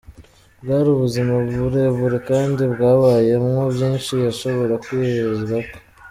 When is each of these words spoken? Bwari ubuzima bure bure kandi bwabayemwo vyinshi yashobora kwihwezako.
Bwari 0.61 0.87
ubuzima 0.95 1.33
bure 1.55 1.83
bure 1.97 2.19
kandi 2.29 2.61
bwabayemwo 2.73 3.61
vyinshi 3.77 4.13
yashobora 4.25 4.73
kwihwezako. 4.85 5.75